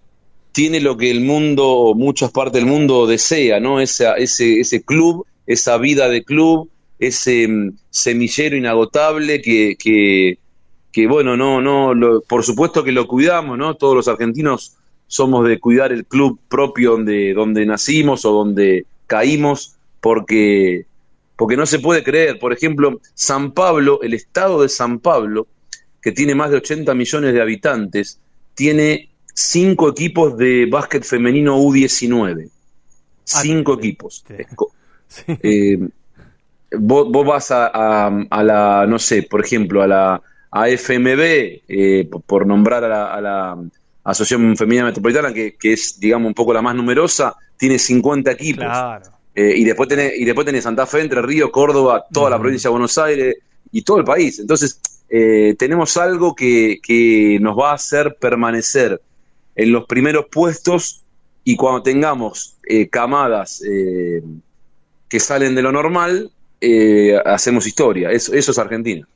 tiene 0.51 0.81
lo 0.81 0.97
que 0.97 1.09
el 1.09 1.21
mundo, 1.21 1.93
muchas 1.95 2.31
partes 2.31 2.61
del 2.61 2.65
mundo 2.69 3.07
desea, 3.07 3.61
¿no? 3.61 3.79
Esa, 3.79 4.15
ese, 4.15 4.59
ese 4.59 4.83
club, 4.83 5.25
esa 5.45 5.77
vida 5.77 6.09
de 6.09 6.25
club, 6.25 6.69
ese 6.99 7.47
mm, 7.47 7.77
semillero 7.89 8.57
inagotable 8.57 9.41
que, 9.41 9.77
que, 9.79 10.37
que, 10.91 11.07
bueno, 11.07 11.37
no, 11.37 11.61
no, 11.61 11.93
lo- 11.93 12.21
por 12.27 12.43
supuesto 12.43 12.83
que 12.83 12.91
lo 12.91 13.07
cuidamos, 13.07 13.57
¿no? 13.57 13.75
Todos 13.75 13.95
los 13.95 14.07
argentinos 14.09 14.75
somos 15.11 15.45
de 15.45 15.59
cuidar 15.59 15.91
el 15.91 16.05
club 16.05 16.39
propio 16.47 16.91
donde, 16.91 17.33
donde 17.33 17.65
nacimos 17.65 18.23
o 18.23 18.31
donde 18.31 18.85
caímos, 19.07 19.75
porque, 19.99 20.85
porque 21.35 21.57
no 21.57 21.65
se 21.65 21.79
puede 21.79 22.01
creer. 22.01 22.39
Por 22.39 22.53
ejemplo, 22.53 23.01
San 23.13 23.51
Pablo, 23.51 23.99
el 24.03 24.13
estado 24.13 24.61
de 24.61 24.69
San 24.69 24.99
Pablo, 24.99 25.47
que 26.01 26.13
tiene 26.13 26.33
más 26.33 26.49
de 26.49 26.57
80 26.57 26.95
millones 26.95 27.33
de 27.33 27.41
habitantes, 27.41 28.19
tiene 28.55 29.09
cinco 29.33 29.89
equipos 29.89 30.37
de 30.37 30.65
básquet 30.71 31.03
femenino 31.03 31.57
U19. 31.59 32.47
Cinco 33.25 33.73
equipos. 33.73 34.23
sí. 35.09 35.23
Eh, 35.43 35.77
vos, 36.79 37.11
vos 37.11 37.27
vas 37.27 37.51
a, 37.51 37.67
a- 37.67 38.25
a 38.29 38.43
la, 38.43 38.85
no 38.87 38.97
sé, 38.97 39.23
por 39.23 39.43
ejemplo, 39.43 39.81
a 39.83 39.87
la 39.87 40.21
AFMB, 40.51 41.19
eh, 41.67 42.07
por- 42.09 42.21
por 42.21 42.47
nombrar 42.47 42.85
a 42.85 42.87
la, 42.87 43.13
a 43.13 43.21
la 43.21 43.57
Asociación 44.03 44.57
Femenina 44.57 44.85
Metropolitana, 44.85 45.33
que, 45.33 45.55
que 45.55 45.73
es, 45.73 45.99
digamos, 45.99 46.27
un 46.27 46.33
poco 46.33 46.53
la 46.53 46.61
más 46.61 46.75
numerosa, 46.75 47.35
tiene 47.57 47.77
50 47.77 48.31
equipos. 48.31 48.65
Claro. 48.65 49.11
Eh, 49.33 49.53
y 49.57 49.63
después 49.63 49.87
tenés, 49.87 50.13
y 50.17 50.25
después 50.25 50.45
tenés 50.45 50.63
Santa 50.63 50.85
Fe, 50.85 51.01
Entre 51.01 51.21
Ríos, 51.21 51.51
Córdoba, 51.51 52.05
toda 52.11 52.29
la 52.29 52.39
provincia 52.39 52.67
de 52.67 52.71
Buenos 52.71 52.97
Aires 52.97 53.35
y 53.71 53.81
todo 53.83 53.97
el 53.97 54.03
país. 54.03 54.39
Entonces, 54.39 54.79
eh, 55.09 55.55
tenemos 55.57 55.95
algo 55.97 56.35
que, 56.35 56.79
que 56.81 57.37
nos 57.41 57.57
va 57.57 57.71
a 57.71 57.75
hacer 57.75 58.17
permanecer 58.19 59.01
en 59.55 59.71
los 59.71 59.85
primeros 59.85 60.25
puestos 60.31 61.03
y 61.43 61.55
cuando 61.55 61.83
tengamos 61.83 62.57
eh, 62.67 62.89
camadas 62.89 63.63
eh, 63.67 64.21
que 65.07 65.19
salen 65.19 65.55
de 65.55 65.61
lo 65.61 65.71
normal, 65.71 66.31
eh, 66.59 67.17
hacemos 67.25 67.65
historia. 67.65 68.11
Eso, 68.11 68.33
eso 68.33 68.51
es 68.51 68.59
Argentina. 68.59 69.07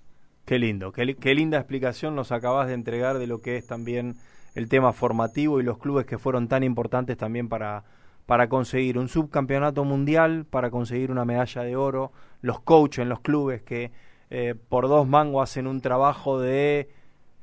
Qué 0.45 0.59
lindo, 0.59 0.91
qué, 0.91 1.15
qué 1.15 1.33
linda 1.33 1.57
explicación 1.57 2.15
nos 2.15 2.31
acabas 2.31 2.67
de 2.67 2.73
entregar 2.73 3.17
de 3.17 3.27
lo 3.27 3.41
que 3.41 3.57
es 3.57 3.65
también 3.65 4.15
el 4.55 4.69
tema 4.69 4.93
formativo 4.93 5.59
y 5.59 5.63
los 5.63 5.77
clubes 5.77 6.05
que 6.05 6.17
fueron 6.17 6.47
tan 6.47 6.63
importantes 6.63 7.17
también 7.17 7.49
para, 7.49 7.83
para 8.25 8.49
conseguir 8.49 8.97
un 8.97 9.09
subcampeonato 9.09 9.83
mundial, 9.83 10.45
para 10.49 10.71
conseguir 10.71 11.11
una 11.11 11.25
medalla 11.25 11.61
de 11.61 11.75
oro, 11.75 12.11
los 12.41 12.61
coaches 12.61 13.03
en 13.03 13.09
los 13.09 13.19
clubes 13.19 13.61
que 13.61 13.91
eh, 14.29 14.55
por 14.69 14.87
dos 14.87 15.07
mangos 15.07 15.43
hacen 15.43 15.67
un 15.67 15.81
trabajo 15.81 16.39
de 16.39 16.89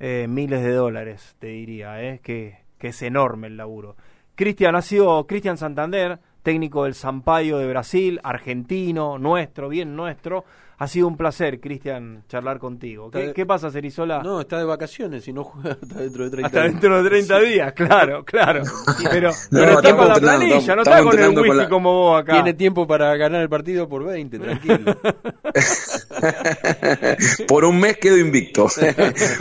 eh, 0.00 0.26
miles 0.28 0.62
de 0.62 0.72
dólares, 0.72 1.36
te 1.38 1.48
diría, 1.48 2.02
eh, 2.02 2.20
que, 2.22 2.58
que 2.78 2.88
es 2.88 3.02
enorme 3.02 3.46
el 3.46 3.56
laburo. 3.56 3.96
Cristian, 4.34 4.74
ha 4.74 4.82
sido 4.82 5.26
Cristian 5.26 5.58
Santander, 5.58 6.18
técnico 6.42 6.84
del 6.84 6.94
Sampaio 6.94 7.58
de 7.58 7.68
Brasil, 7.68 8.20
argentino, 8.24 9.18
nuestro, 9.18 9.68
bien 9.68 9.94
nuestro. 9.94 10.44
Ha 10.82 10.88
sido 10.88 11.06
un 11.06 11.16
placer, 11.16 11.60
Cristian, 11.60 12.24
charlar 12.28 12.58
contigo. 12.58 13.08
¿Qué, 13.08 13.28
de- 13.28 13.32
qué 13.34 13.46
pasa, 13.46 13.70
Cerizola? 13.70 14.20
No, 14.20 14.40
está 14.40 14.58
de 14.58 14.64
vacaciones 14.64 15.28
y 15.28 15.32
no 15.32 15.44
juega 15.44 15.70
hasta 15.80 16.00
dentro 16.00 16.24
de 16.24 16.30
30 16.30 16.46
Hasta 16.48 16.60
días. 16.62 16.72
dentro 16.72 17.02
de 17.04 17.08
30 17.08 17.38
días, 17.40 17.72
claro, 17.72 18.24
claro. 18.24 18.62
Pero, 19.12 19.30
No, 19.52 19.60
pero 19.60 19.72
está 19.78 19.96
con 19.96 20.08
la 20.08 20.14
planilla, 20.16 20.74
no 20.74 20.82
está 20.82 20.98
con 20.98 21.00
el 21.00 21.04
entrenando 21.06 21.40
con 21.42 21.50
whisky 21.50 21.62
la- 21.62 21.68
como 21.68 21.92
vos 21.92 22.20
acá. 22.20 22.32
Tiene 22.32 22.54
tiempo 22.54 22.84
para 22.88 23.16
ganar 23.16 23.42
el 23.42 23.48
partido 23.48 23.88
por 23.88 24.02
20, 24.04 24.38
tranquilo. 24.40 24.96
Por 27.46 27.64
un 27.64 27.78
mes 27.80 27.96
quedo 27.98 28.16
invicto. 28.18 28.66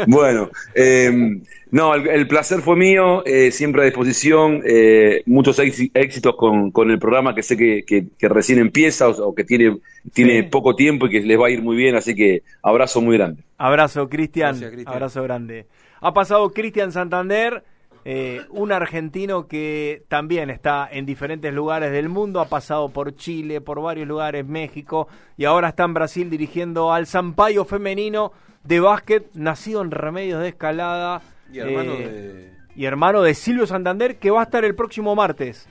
bueno, 0.08 0.50
eh, 0.76 1.42
no, 1.72 1.96
el, 1.96 2.08
el 2.08 2.28
placer 2.28 2.62
fue 2.62 2.76
mío, 2.76 3.24
eh, 3.26 3.52
siempre 3.52 3.82
a 3.82 3.86
disposición, 3.86 4.62
eh, 4.66 5.24
muchos 5.26 5.58
éxi- 5.60 5.90
éxitos 5.94 6.36
con, 6.36 6.72
con 6.72 6.92
el 6.92 7.00
programa 7.00 7.34
que 7.34 7.44
sé 7.44 7.56
que, 7.58 7.84
que- 7.88 8.08
que 8.18 8.30
recién 8.30 8.60
empieza 8.60 9.08
o, 9.08 9.30
o 9.30 9.34
que 9.36 9.44
tiene, 9.44 9.78
tiene 10.14 10.44
Sí. 10.44 10.50
poco 10.50 10.76
tiempo 10.76 11.08
y 11.08 11.10
que 11.10 11.22
les 11.22 11.40
va 11.40 11.48
a 11.48 11.50
ir 11.50 11.62
muy 11.62 11.76
bien, 11.76 11.96
así 11.96 12.14
que 12.16 12.44
abrazo 12.62 13.02
muy 13.02 13.18
grande. 13.18 13.44
Abrazo, 13.58 14.10
Cristian. 14.10 14.60
Abrazo 14.86 15.24
grande. 15.24 15.66
Ha 16.02 16.14
pasado 16.14 16.50
Cristian 16.52 16.92
Santander, 16.92 17.64
eh, 18.04 18.42
un 18.50 18.72
argentino 18.72 19.48
que 19.48 20.02
también 20.08 20.50
está 20.50 20.90
en 20.92 21.06
diferentes 21.06 21.54
lugares 21.54 21.92
del 21.92 22.10
mundo. 22.10 22.40
Ha 22.42 22.50
pasado 22.50 22.90
por 22.90 23.16
Chile, 23.16 23.62
por 23.62 23.80
varios 23.82 24.08
lugares, 24.08 24.46
México, 24.46 25.08
y 25.38 25.46
ahora 25.46 25.70
está 25.70 25.84
en 25.84 25.94
Brasil 25.94 26.30
dirigiendo 26.30 26.92
al 26.92 27.06
Sampaio 27.06 27.64
femenino 27.66 28.32
de 28.64 28.80
básquet, 28.80 29.28
nacido 29.36 29.84
en 29.84 29.92
Remedios 29.92 30.42
de 30.42 30.50
Escalada. 30.50 31.22
Y 31.52 31.60
hermano 31.60 31.94
eh, 31.94 31.98
de... 31.98 32.52
y 32.76 32.86
hermano 32.86 33.22
de 33.22 33.34
Silvio 33.34 33.68
Santander, 33.68 34.18
que 34.18 34.32
va 34.32 34.42
a 34.42 34.44
estar 34.44 34.64
el 34.64 34.76
próximo 34.76 35.16
martes. 35.16 35.68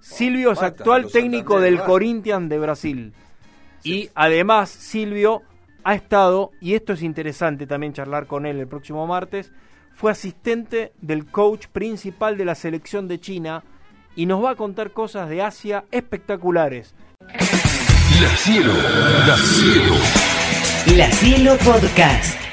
Silvio 0.00 0.52
es 0.52 0.62
actual 0.62 1.10
técnico 1.10 1.54
Santander, 1.54 1.78
del. 1.78 1.86
Corinthians 1.86 2.48
de 2.48 2.58
Brasil. 2.58 3.12
Y 3.82 4.10
además, 4.14 4.70
Silvio 4.70 5.42
ha 5.82 5.94
estado, 5.94 6.52
y 6.60 6.74
esto 6.74 6.94
es 6.94 7.02
interesante 7.02 7.66
también 7.66 7.92
charlar 7.92 8.26
con 8.26 8.46
él 8.46 8.58
el 8.58 8.68
próximo 8.68 9.06
martes, 9.06 9.52
fue 9.94 10.10
asistente 10.10 10.92
del 11.00 11.26
coach 11.26 11.66
principal 11.68 12.36
de 12.36 12.44
la 12.44 12.54
selección 12.54 13.06
de 13.06 13.20
China 13.20 13.62
y 14.16 14.26
nos 14.26 14.42
va 14.42 14.50
a 14.50 14.56
contar 14.56 14.90
cosas 14.90 15.28
de 15.28 15.42
Asia 15.42 15.84
espectaculares. 15.90 16.94
La 17.20 18.36
cielo, 18.36 18.72
la 19.26 19.36
cielo. 19.36 19.94
La 20.96 21.10
Cielo 21.10 21.56
Podcast. 21.64 22.43